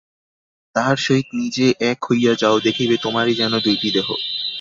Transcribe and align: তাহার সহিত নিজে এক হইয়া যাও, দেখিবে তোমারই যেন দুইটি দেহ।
তাহার 0.75 0.97
সহিত 0.97 1.27
নিজে 1.33 1.65
এক 1.91 1.99
হইয়া 2.09 2.33
যাও, 2.35 2.55
দেখিবে 2.59 2.95
তোমারই 2.97 3.33
যেন 3.35 3.53
দুইটি 3.59 3.89
দেহ। 3.91 4.07